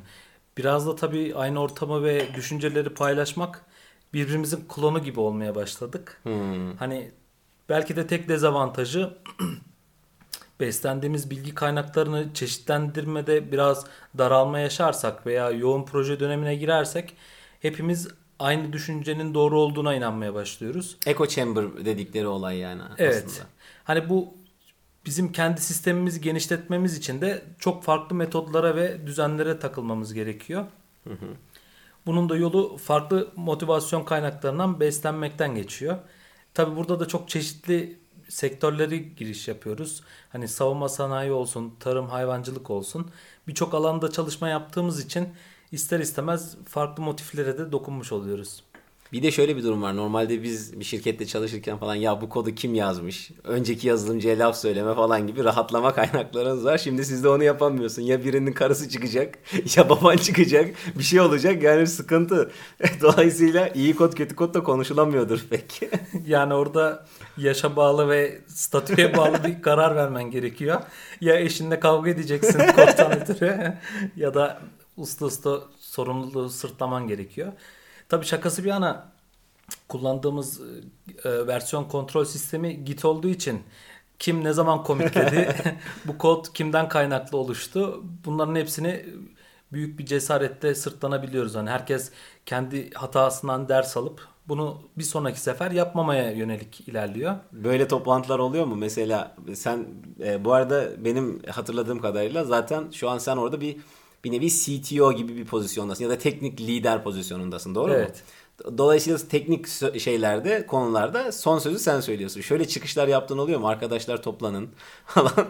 biraz 0.58 0.88
da 0.88 0.96
tabii 0.96 1.34
aynı 1.36 1.62
ortamı 1.62 2.04
ve 2.04 2.36
düşünceleri 2.36 2.90
paylaşmak 2.90 3.66
birbirimizin 4.14 4.66
klonu 4.70 5.04
gibi 5.04 5.20
olmaya 5.20 5.56
başladık. 5.56 6.20
Hmm. 6.24 6.76
Hani 6.76 7.12
belki 7.70 7.96
de 7.96 8.08
tek 8.08 8.30
dezavantajı 8.30 9.18
beslendiğimiz 10.60 11.30
bilgi 11.30 11.56
kaynaklarını 11.56 12.34
çeşitlendirmede 12.34 13.52
biraz 13.52 13.86
daralma 14.18 14.60
yaşarsak 14.60 15.26
veya 15.26 15.52
yoğun 15.52 15.86
proje 15.86 16.20
dönemine 16.20 16.56
girersek 16.56 17.16
hepimiz 17.60 18.08
aynı 18.40 18.74
düşüncenin 18.74 19.34
doğru 19.34 19.60
olduğuna 19.60 19.96
inanmaya 19.96 20.34
başlıyoruz. 20.34 20.98
Echo 21.06 21.28
chamber 21.28 21.86
dedikleri 21.86 22.28
olay 22.28 22.58
yani 22.58 22.82
Evet. 22.98 23.24
aslında. 23.28 23.48
Hani 23.84 24.10
bu 24.10 24.34
bizim 25.06 25.32
kendi 25.32 25.62
sistemimizi 25.62 26.22
genişletmemiz 26.22 26.98
için 26.98 27.22
de 27.22 27.44
çok 27.60 27.84
farklı 27.84 28.16
metodlara 28.16 28.76
ve 28.76 29.08
düzenlere 29.08 29.60
takılmamız 29.60 30.14
gerekiyor. 30.14 30.66
Bunun 32.06 32.30
da 32.30 32.36
yolu 32.36 32.78
farklı 32.78 33.32
motivasyon 33.36 34.04
kaynaklarından 34.04 34.80
beslenmekten 34.80 35.56
geçiyor. 35.56 35.98
Tabi 36.54 36.76
burada 36.76 37.00
da 37.00 37.08
çok 37.08 37.30
çeşitli 37.30 38.00
sektörleri 38.30 39.16
giriş 39.16 39.48
yapıyoruz. 39.48 40.04
Hani 40.30 40.48
savunma 40.48 40.90
sanayi 40.90 41.32
olsun, 41.32 41.76
tarım, 41.80 42.08
hayvancılık 42.08 42.70
olsun. 42.70 43.12
Birçok 43.48 43.74
alanda 43.74 44.12
çalışma 44.12 44.50
yaptığımız 44.50 45.06
için 45.06 45.30
ister 45.72 46.00
istemez 46.00 46.58
farklı 46.66 47.04
motiflere 47.04 47.58
de 47.58 47.72
dokunmuş 47.72 48.12
oluyoruz. 48.12 48.64
Bir 49.14 49.24
de 49.24 49.32
şöyle 49.32 49.58
bir 49.58 49.64
durum 49.64 49.82
var. 49.82 49.96
Normalde 49.96 50.44
biz 50.44 50.80
bir 50.80 50.86
şirkette 50.86 51.26
çalışırken 51.26 51.78
falan 51.78 51.96
ya 51.96 52.22
bu 52.22 52.30
kodu 52.30 52.56
kim 52.56 52.74
yazmış? 52.76 53.32
Önceki 53.44 53.88
yazılımcıya 53.88 54.40
laf 54.40 54.58
söyleme 54.58 54.96
falan 54.96 55.28
gibi 55.28 55.44
rahatlama 55.44 55.94
kaynaklarınız 55.96 56.66
var. 56.66 56.78
Şimdi 56.78 57.06
siz 57.06 57.24
de 57.24 57.30
onu 57.30 57.44
yapamıyorsun. 57.44 58.02
Ya 58.02 58.24
birinin 58.24 58.54
karısı 58.54 58.90
çıkacak 58.90 59.40
ya 59.78 59.90
baban 59.90 60.18
çıkacak. 60.18 60.76
Bir 60.98 61.04
şey 61.04 61.22
olacak 61.22 61.64
yani 61.64 61.88
sıkıntı. 61.88 62.52
Dolayısıyla 63.02 63.68
iyi 63.68 63.96
kod 63.96 64.14
kötü 64.14 64.36
kod 64.36 64.54
da 64.54 64.64
konuşulamıyordur 64.64 65.46
pek. 65.50 65.82
Yani 66.28 66.54
orada 66.54 67.06
yaşa 67.38 67.76
bağlı 67.76 68.10
ve 68.10 68.42
statüye 68.48 69.18
bağlı 69.18 69.44
bir 69.44 69.62
karar 69.62 69.96
vermen 69.96 70.32
gerekiyor. 70.32 70.82
Ya 71.22 71.40
eşinle 71.40 71.80
kavga 71.80 72.10
edeceksin 72.10 72.60
koddan 72.60 73.22
ötürü 73.22 73.74
ya 74.16 74.34
da 74.34 74.62
usta 74.98 75.26
usta 75.26 75.60
sorumluluğu 75.80 76.50
sırtlaman 76.50 77.08
gerekiyor. 77.08 77.54
Tabii 78.10 78.26
şakası 78.26 78.64
bir 78.64 78.70
yana 78.70 79.12
kullandığımız 79.88 80.62
e, 81.26 81.48
versiyon 81.48 81.84
kontrol 81.84 82.26
sistemi 82.26 82.86
Git 82.86 83.06
olduğu 83.06 83.28
için 83.28 83.64
kim 84.20 84.44
ne 84.44 84.54
zaman 84.54 84.84
komitledi, 84.84 85.56
bu 86.06 86.18
kod 86.18 86.46
kimden 86.54 86.90
kaynaklı 86.90 87.38
oluştu 87.38 88.04
bunların 88.26 88.56
hepsini 88.56 89.06
büyük 89.74 90.00
bir 90.00 90.06
cesaretle 90.06 90.76
sırtlanabiliyoruz. 90.76 91.56
Hani 91.56 91.70
herkes 91.70 92.12
kendi 92.46 92.92
hatasından 92.94 93.70
ders 93.70 93.98
alıp 93.98 94.28
bunu 94.48 94.82
bir 94.98 95.04
sonraki 95.04 95.40
sefer 95.40 95.72
yapmamaya 95.72 96.32
yönelik 96.32 96.88
ilerliyor. 96.88 97.36
Böyle 97.52 97.88
toplantılar 97.88 98.40
oluyor 98.40 98.66
mu? 98.66 98.76
Mesela 98.76 99.36
sen 99.56 99.88
e, 100.24 100.46
bu 100.46 100.54
arada 100.54 101.06
benim 101.06 101.42
hatırladığım 101.44 102.02
kadarıyla 102.02 102.44
zaten 102.46 102.92
şu 102.92 103.10
an 103.10 103.18
sen 103.18 103.38
orada 103.38 103.62
bir 103.62 103.78
bir 104.24 104.32
nevi 104.32 104.50
CTO 104.50 105.14
gibi 105.14 105.36
bir 105.38 105.46
pozisyondasın 105.46 106.04
ya 106.04 106.10
da 106.10 106.18
teknik 106.18 106.62
lider 106.62 107.04
pozisyonundasın 107.04 107.76
doğru 107.76 107.88
mu? 107.88 107.94
Evet. 107.98 108.24
Dolayısıyla 108.78 109.20
teknik 109.30 109.68
şeylerde, 110.00 110.68
konularda 110.68 111.32
son 111.32 111.60
sözü 111.60 111.80
sen 111.80 112.00
söylüyorsun. 112.00 112.42
Şöyle 112.42 112.68
çıkışlar 112.68 113.08
yaptığın 113.08 113.38
oluyor 113.38 113.60
mu? 113.60 113.68
Arkadaşlar 113.68 114.24
toplanın 114.24 114.70
falan. 115.06 115.48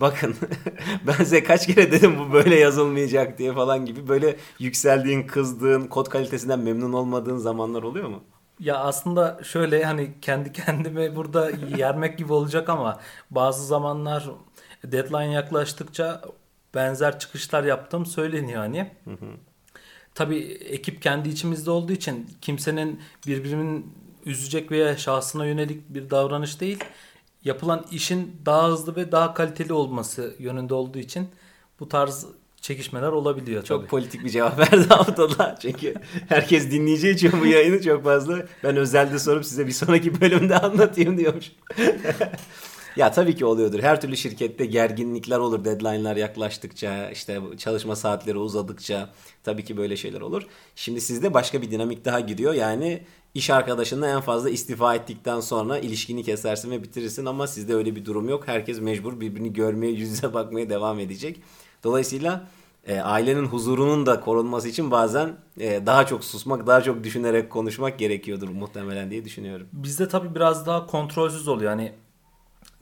Bakın 0.00 0.36
ben 1.06 1.12
size 1.12 1.44
kaç 1.44 1.66
kere 1.66 1.92
dedim 1.92 2.18
bu 2.18 2.32
böyle 2.32 2.54
yazılmayacak 2.58 3.38
diye 3.38 3.52
falan 3.54 3.86
gibi 3.86 4.08
böyle 4.08 4.36
yükseldiğin, 4.58 5.26
kızdığın, 5.26 5.86
kod 5.86 6.06
kalitesinden 6.06 6.58
memnun 6.58 6.92
olmadığın 6.92 7.36
zamanlar 7.36 7.82
oluyor 7.82 8.08
mu? 8.08 8.22
Ya 8.60 8.78
aslında 8.78 9.40
şöyle 9.44 9.84
hani 9.84 10.20
kendi 10.20 10.52
kendime 10.52 11.16
burada 11.16 11.50
yermek 11.76 12.18
gibi 12.18 12.32
olacak 12.32 12.68
ama 12.68 13.00
bazı 13.30 13.66
zamanlar 13.66 14.30
deadline 14.84 15.32
yaklaştıkça 15.32 16.22
benzer 16.74 17.18
çıkışlar 17.18 17.64
yaptığım 17.64 18.06
söyleniyor 18.06 18.60
hani. 18.60 18.90
Tabii 20.14 20.38
ekip 20.68 21.02
kendi 21.02 21.28
içimizde 21.28 21.70
olduğu 21.70 21.92
için 21.92 22.30
kimsenin 22.40 23.00
birbirinin 23.26 23.94
üzecek 24.26 24.70
veya 24.70 24.96
şahsına 24.96 25.46
yönelik 25.46 25.88
bir 25.88 26.10
davranış 26.10 26.60
değil. 26.60 26.78
Yapılan 27.44 27.86
işin 27.90 28.36
daha 28.46 28.68
hızlı 28.68 28.96
ve 28.96 29.12
daha 29.12 29.34
kaliteli 29.34 29.72
olması 29.72 30.34
yönünde 30.38 30.74
olduğu 30.74 30.98
için 30.98 31.28
bu 31.80 31.88
tarz 31.88 32.26
çekişmeler 32.60 33.08
olabiliyor 33.08 33.64
Çok 33.64 33.80
tabii. 33.80 33.88
politik 33.88 34.24
bir 34.24 34.30
cevap 34.30 34.58
verdi 34.72 34.86
Abdullah. 34.90 35.56
Çünkü 35.60 35.94
herkes 36.28 36.70
dinleyeceği 36.70 37.14
için 37.14 37.32
bu 37.40 37.46
yayını 37.46 37.82
çok 37.82 38.04
fazla 38.04 38.46
ben 38.64 38.76
özelde 38.76 39.18
sorup 39.18 39.44
size 39.44 39.66
bir 39.66 39.72
sonraki 39.72 40.20
bölümde 40.20 40.58
anlatayım 40.58 41.18
diyormuş. 41.18 41.52
ya 42.96 43.10
tabii 43.10 43.36
ki 43.36 43.44
oluyordur. 43.44 43.82
Her 43.82 44.00
türlü 44.00 44.16
şirkette 44.16 44.66
gerginlikler 44.66 45.38
olur. 45.38 45.64
Deadline'lar 45.64 46.16
yaklaştıkça, 46.16 47.10
işte 47.10 47.40
çalışma 47.58 47.96
saatleri 47.96 48.38
uzadıkça 48.38 49.10
tabii 49.42 49.64
ki 49.64 49.76
böyle 49.76 49.96
şeyler 49.96 50.20
olur. 50.20 50.42
Şimdi 50.76 51.00
sizde 51.00 51.34
başka 51.34 51.62
bir 51.62 51.70
dinamik 51.70 52.04
daha 52.04 52.20
giriyor. 52.20 52.54
Yani 52.54 53.02
iş 53.34 53.50
arkadaşınla 53.50 54.08
en 54.08 54.20
fazla 54.20 54.50
istifa 54.50 54.94
ettikten 54.94 55.40
sonra 55.40 55.78
ilişkini 55.78 56.22
kesersin 56.22 56.70
ve 56.70 56.82
bitirirsin 56.82 57.26
ama 57.26 57.46
sizde 57.46 57.74
öyle 57.74 57.96
bir 57.96 58.04
durum 58.04 58.28
yok. 58.28 58.48
Herkes 58.48 58.80
mecbur 58.80 59.20
birbirini 59.20 59.52
görmeye, 59.52 59.92
yüz 59.92 60.10
yüze 60.10 60.34
bakmaya 60.34 60.70
devam 60.70 60.98
edecek. 61.00 61.42
Dolayısıyla 61.84 62.48
e, 62.86 63.00
ailenin 63.00 63.46
huzurunun 63.46 64.06
da 64.06 64.20
korunması 64.20 64.68
için 64.68 64.90
bazen 64.90 65.36
e, 65.60 65.86
daha 65.86 66.06
çok 66.06 66.24
susmak, 66.24 66.66
daha 66.66 66.80
çok 66.80 67.04
düşünerek 67.04 67.50
konuşmak 67.50 67.98
gerekiyordur 67.98 68.48
muhtemelen 68.48 69.10
diye 69.10 69.24
düşünüyorum. 69.24 69.66
Bizde 69.72 70.08
tabii 70.08 70.34
biraz 70.34 70.66
daha 70.66 70.86
kontrolsüz 70.86 71.48
oluyor. 71.48 71.70
Yani 71.70 71.92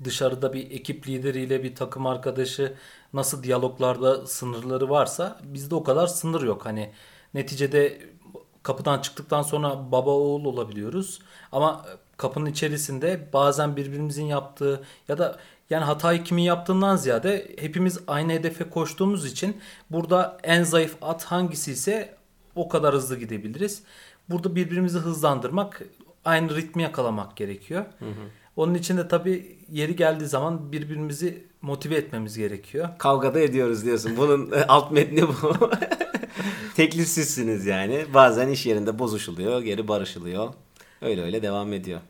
dışarıda 0.04 0.52
bir 0.52 0.70
ekip 0.70 1.08
lideriyle 1.08 1.64
bir 1.64 1.74
takım 1.74 2.06
arkadaşı 2.06 2.74
nasıl 3.12 3.42
diyaloglarda 3.42 4.26
sınırları 4.26 4.90
varsa 4.90 5.40
bizde 5.42 5.74
o 5.74 5.82
kadar 5.82 6.06
sınır 6.06 6.42
yok. 6.42 6.66
Hani 6.66 6.92
neticede 7.34 8.00
kapıdan 8.62 9.00
çıktıktan 9.00 9.42
sonra 9.42 9.92
baba 9.92 10.10
oğul 10.10 10.44
olabiliyoruz. 10.44 11.20
Ama 11.52 11.86
kapının 12.16 12.46
içerisinde 12.46 13.28
bazen 13.32 13.76
birbirimizin 13.76 14.24
yaptığı 14.24 14.82
ya 15.08 15.18
da 15.18 15.38
yani 15.70 15.84
hatayı 15.84 16.24
kimin 16.24 16.42
yaptığından 16.42 16.96
ziyade 16.96 17.56
hepimiz 17.58 17.98
aynı 18.06 18.32
hedefe 18.32 18.70
koştuğumuz 18.70 19.26
için 19.26 19.60
burada 19.90 20.38
en 20.42 20.62
zayıf 20.62 20.96
at 21.02 21.24
hangisi 21.24 21.72
ise 21.72 22.16
o 22.54 22.68
kadar 22.68 22.94
hızlı 22.94 23.18
gidebiliriz. 23.18 23.82
Burada 24.30 24.54
birbirimizi 24.56 24.98
hızlandırmak, 24.98 25.82
aynı 26.24 26.56
ritmi 26.56 26.82
yakalamak 26.82 27.36
gerekiyor. 27.36 27.84
Onun 28.58 28.74
için 28.74 28.96
de 28.96 29.08
tabii 29.08 29.56
yeri 29.72 29.96
geldiği 29.96 30.26
zaman 30.26 30.72
birbirimizi 30.72 31.44
motive 31.62 31.94
etmemiz 31.94 32.38
gerekiyor. 32.38 32.88
Kavgada 32.98 33.40
ediyoruz 33.40 33.84
diyorsun. 33.84 34.16
Bunun 34.16 34.52
e, 34.52 34.64
alt 34.64 34.90
metni 34.90 35.22
bu. 35.28 35.34
Teklifsizsiniz 36.76 37.66
yani. 37.66 38.06
Bazen 38.14 38.48
iş 38.48 38.66
yerinde 38.66 38.98
bozuşuluyor, 38.98 39.62
geri 39.62 39.88
barışılıyor. 39.88 40.54
Öyle 41.02 41.22
öyle 41.22 41.42
devam 41.42 41.72
ediyor. 41.72 42.00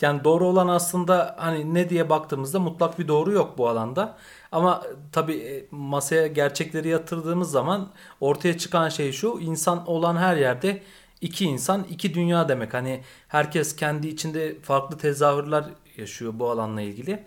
Yani 0.00 0.24
doğru 0.24 0.46
olan 0.46 0.68
aslında 0.68 1.36
hani 1.38 1.74
ne 1.74 1.90
diye 1.90 2.10
baktığımızda 2.10 2.60
mutlak 2.60 2.98
bir 2.98 3.08
doğru 3.08 3.32
yok 3.32 3.58
bu 3.58 3.68
alanda. 3.68 4.16
Ama 4.52 4.82
tabii 5.12 5.36
e, 5.36 5.66
masaya 5.70 6.26
gerçekleri 6.26 6.88
yatırdığımız 6.88 7.50
zaman 7.50 7.88
ortaya 8.20 8.58
çıkan 8.58 8.88
şey 8.88 9.12
şu. 9.12 9.38
insan 9.40 9.86
olan 9.86 10.16
her 10.16 10.36
yerde 10.36 10.82
iki 11.24 11.44
insan, 11.44 11.86
iki 11.90 12.14
dünya 12.14 12.48
demek. 12.48 12.74
Hani 12.74 13.00
herkes 13.28 13.76
kendi 13.76 14.08
içinde 14.08 14.60
farklı 14.60 14.98
tezahürler 14.98 15.64
yaşıyor 15.96 16.32
bu 16.36 16.50
alanla 16.50 16.80
ilgili. 16.80 17.24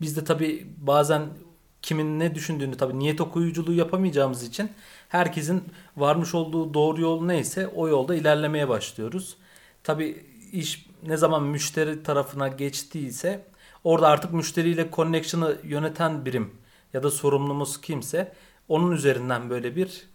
Biz 0.00 0.16
de 0.16 0.24
tabii 0.24 0.66
bazen 0.76 1.28
kimin 1.82 2.18
ne 2.18 2.34
düşündüğünü 2.34 2.76
tabii 2.76 2.98
niyet 2.98 3.20
okuyuculuğu 3.20 3.72
yapamayacağımız 3.72 4.42
için 4.42 4.70
herkesin 5.08 5.64
varmış 5.96 6.34
olduğu 6.34 6.74
doğru 6.74 7.00
yol 7.00 7.24
neyse 7.24 7.66
o 7.66 7.88
yolda 7.88 8.14
ilerlemeye 8.14 8.68
başlıyoruz. 8.68 9.36
Tabii 9.84 10.26
iş 10.52 10.86
ne 11.06 11.16
zaman 11.16 11.42
müşteri 11.42 12.02
tarafına 12.02 12.48
geçtiyse 12.48 13.44
orada 13.84 14.08
artık 14.08 14.32
müşteriyle 14.32 14.88
connection'ı 14.92 15.56
yöneten 15.64 16.24
birim 16.26 16.50
ya 16.92 17.02
da 17.02 17.10
sorumlumuz 17.10 17.80
kimse 17.80 18.32
onun 18.68 18.92
üzerinden 18.92 19.50
böyle 19.50 19.76
bir 19.76 20.08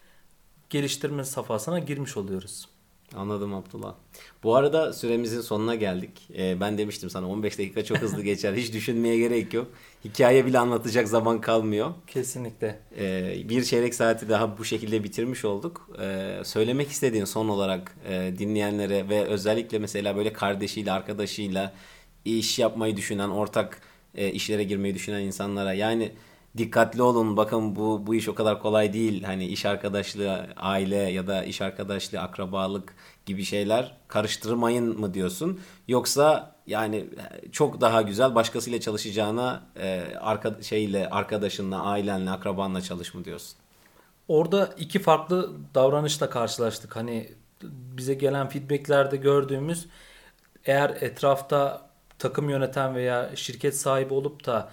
geliştirme 0.72 1.24
safhasına 1.24 1.80
girmiş 1.80 2.18
oluyoruz. 2.18 2.68
Anladım 3.16 3.54
Abdullah. 3.54 3.94
Bu 4.44 4.56
arada 4.56 4.94
süremizin 4.94 5.42
sonuna 5.42 5.76
geldik. 5.76 6.12
Ee, 6.38 6.60
ben 6.60 6.78
demiştim 6.78 7.10
sana 7.10 7.30
15 7.30 7.58
dakika 7.58 7.86
çok 7.86 7.98
hızlı 7.98 8.24
geçer. 8.24 8.54
Hiç 8.54 8.74
düşünmeye 8.74 9.18
gerek 9.18 9.54
yok. 9.54 9.68
Hikaye 10.06 10.46
bile 10.46 10.60
anlatacak 10.60 11.08
zaman 11.08 11.42
kalmıyor. 11.42 11.94
Kesinlikle. 12.08 12.80
Ee, 12.98 13.50
bir 13.50 13.64
çeyrek 13.64 13.96
saati 13.96 14.30
daha 14.30 14.58
bu 14.58 14.66
şekilde 14.66 15.04
bitirmiş 15.04 15.46
olduk. 15.46 15.90
Ee, 16.02 16.42
söylemek 16.44 16.90
istediğin 16.92 17.26
son 17.26 17.48
olarak 17.48 17.96
e, 18.10 18.34
dinleyenlere 18.38 19.10
ve 19.10 19.26
özellikle 19.26 19.80
mesela 19.80 20.16
böyle 20.16 20.34
kardeşiyle, 20.34 20.92
arkadaşıyla 20.92 21.74
iş 22.26 22.60
yapmayı 22.60 22.98
düşünen, 22.98 23.30
ortak 23.30 23.82
e, 24.16 24.32
işlere 24.32 24.64
girmeyi 24.64 24.96
düşünen 24.96 25.22
insanlara 25.22 25.74
yani 25.74 26.12
dikkatli 26.58 27.02
olun 27.02 27.38
bakın 27.38 27.76
bu 27.76 28.08
bu 28.08 28.16
iş 28.16 28.30
o 28.30 28.36
kadar 28.36 28.62
kolay 28.62 28.94
değil. 28.94 29.24
Hani 29.24 29.46
iş 29.46 29.66
arkadaşlığı, 29.66 30.48
aile 30.58 30.96
ya 30.96 31.28
da 31.28 31.44
iş 31.44 31.62
arkadaşlığı, 31.62 32.20
akrabalık 32.20 32.96
gibi 33.26 33.44
şeyler 33.44 33.98
karıştırmayın 34.08 35.00
mı 35.00 35.14
diyorsun? 35.14 35.60
Yoksa 35.88 36.56
yani 36.68 37.06
çok 37.52 37.82
daha 37.82 38.02
güzel 38.02 38.36
başkasıyla 38.36 38.80
çalışacağına 38.80 39.64
e, 39.80 40.04
arka, 40.20 40.62
şeyle 40.62 41.10
arkadaşınla, 41.10 41.82
ailenle, 41.82 42.30
akrabanla 42.30 42.82
çalış 42.82 43.14
mı 43.14 43.26
diyorsun? 43.26 43.58
Orada 44.28 44.74
iki 44.78 45.00
farklı 45.00 45.52
davranışla 45.76 46.30
karşılaştık. 46.30 46.96
Hani 46.96 47.30
bize 47.64 48.14
gelen 48.14 48.50
feedbacklerde 48.50 49.18
gördüğümüz 49.18 49.86
eğer 50.66 50.90
etrafta 50.90 51.90
takım 52.20 52.50
yöneten 52.50 52.96
veya 52.96 53.36
şirket 53.36 53.78
sahibi 53.78 54.14
olup 54.14 54.46
da 54.46 54.72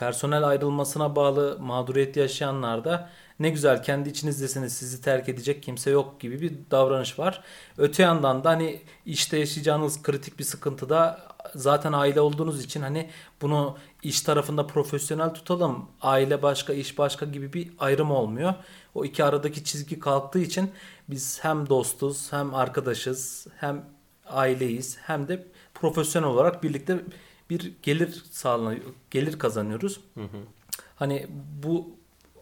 personel 0.00 0.44
ayrılmasına 0.44 1.16
bağlı 1.16 1.58
mağduriyet 1.60 2.16
yaşayanlarda 2.16 3.10
ne 3.40 3.50
güzel 3.50 3.82
kendi 3.82 4.08
içinizdesiniz 4.08 4.72
sizi 4.72 5.02
terk 5.02 5.28
edecek 5.28 5.62
kimse 5.62 5.90
yok 5.90 6.20
gibi 6.20 6.40
bir 6.40 6.52
davranış 6.70 7.18
var. 7.18 7.42
Öte 7.78 8.02
yandan 8.02 8.44
da 8.44 8.50
hani 8.50 8.80
işte 9.06 9.38
yaşayacağınız 9.38 10.02
kritik 10.02 10.38
bir 10.38 10.44
sıkıntıda 10.44 11.20
zaten 11.54 11.92
aile 11.92 12.20
olduğunuz 12.20 12.64
için 12.64 12.82
hani 12.82 13.10
bunu 13.42 13.78
iş 14.02 14.20
tarafında 14.20 14.66
profesyonel 14.66 15.34
tutalım. 15.34 15.88
Aile 16.02 16.42
başka, 16.42 16.72
iş 16.72 16.98
başka 16.98 17.26
gibi 17.26 17.52
bir 17.52 17.70
ayrım 17.78 18.10
olmuyor. 18.10 18.54
O 18.94 19.04
iki 19.04 19.24
aradaki 19.24 19.64
çizgi 19.64 20.00
kalktığı 20.00 20.38
için 20.38 20.70
biz 21.08 21.44
hem 21.44 21.68
dostuz, 21.68 22.32
hem 22.32 22.54
arkadaşız, 22.54 23.46
hem 23.56 23.84
aileyiz, 24.26 24.98
hem 25.02 25.28
de 25.28 25.46
profesyonel 25.74 26.28
olarak 26.28 26.62
birlikte 26.62 27.00
bir 27.50 27.72
gelir 27.82 28.24
sağlanıyor, 28.30 28.80
gelir 29.10 29.38
kazanıyoruz. 29.38 30.00
Hı 30.14 30.20
hı. 30.20 30.38
Hani 30.96 31.26
bu 31.64 31.90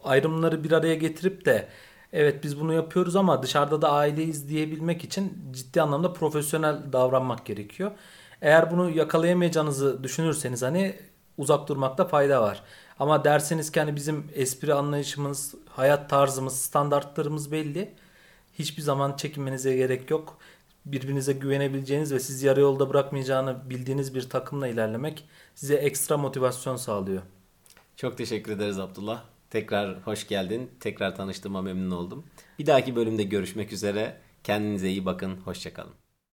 ayrımları 0.03 0.63
bir 0.63 0.71
araya 0.71 0.95
getirip 0.95 1.45
de 1.45 1.67
evet 2.13 2.43
biz 2.43 2.59
bunu 2.59 2.73
yapıyoruz 2.73 3.15
ama 3.15 3.43
dışarıda 3.43 3.81
da 3.81 3.91
aileyiz 3.91 4.49
diyebilmek 4.49 5.03
için 5.03 5.33
ciddi 5.51 5.81
anlamda 5.81 6.13
profesyonel 6.13 6.93
davranmak 6.93 7.45
gerekiyor. 7.45 7.91
Eğer 8.41 8.71
bunu 8.71 8.89
yakalayamayacağınızı 8.89 10.03
düşünürseniz 10.03 10.61
hani 10.61 10.95
uzak 11.37 11.67
durmakta 11.67 12.05
fayda 12.05 12.41
var. 12.41 12.63
Ama 12.99 13.23
derseniz 13.23 13.71
ki 13.71 13.79
hani 13.79 13.95
bizim 13.95 14.31
espri 14.35 14.73
anlayışımız, 14.73 15.55
hayat 15.69 16.09
tarzımız, 16.09 16.61
standartlarımız 16.61 17.51
belli. 17.51 17.93
Hiçbir 18.53 18.81
zaman 18.81 19.15
çekinmenize 19.17 19.75
gerek 19.75 20.11
yok 20.11 20.37
birbirinize 20.91 21.33
güvenebileceğiniz 21.33 22.13
ve 22.13 22.19
sizi 22.19 22.47
yarı 22.47 22.59
yolda 22.59 22.89
bırakmayacağını 22.89 23.69
bildiğiniz 23.69 24.15
bir 24.15 24.29
takımla 24.29 24.67
ilerlemek 24.67 25.25
size 25.55 25.75
ekstra 25.75 26.17
motivasyon 26.17 26.75
sağlıyor. 26.75 27.21
Çok 27.95 28.17
teşekkür 28.17 28.51
ederiz 28.51 28.79
Abdullah. 28.79 29.23
Tekrar 29.49 30.01
hoş 30.01 30.27
geldin. 30.27 30.71
Tekrar 30.79 31.15
tanıştığıma 31.15 31.61
memnun 31.61 31.91
oldum. 31.91 32.23
Bir 32.59 32.65
dahaki 32.65 32.95
bölümde 32.95 33.23
görüşmek 33.23 33.73
üzere. 33.73 34.17
Kendinize 34.43 34.89
iyi 34.89 35.05
bakın. 35.05 35.37
Hoşçakalın. 35.37 36.08